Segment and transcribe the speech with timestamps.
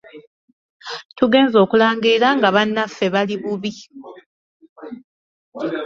[1.17, 3.71] Tugenze okulangirira nga bannaffe bali bubi.